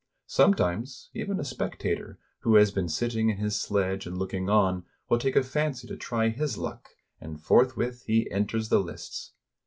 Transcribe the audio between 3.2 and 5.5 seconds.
in his sledge and looking on, will take a